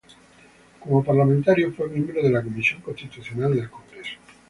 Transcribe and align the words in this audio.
Como 0.79 1.03
parlamentario, 1.03 1.71
fue 1.75 1.87
miembro 1.87 2.23
de 2.23 2.31
la 2.31 2.41
Comisión 2.41 2.81
Constitucional 2.81 3.53
del 3.55 3.69
Congreso. 3.69 4.13